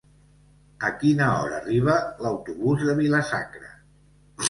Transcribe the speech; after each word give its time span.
A 0.89 0.91
quina 1.03 1.27
hora 1.43 1.59
arriba 1.63 1.99
l'autobús 2.25 2.89
de 2.91 2.99
Vila-sacra? 3.05 3.75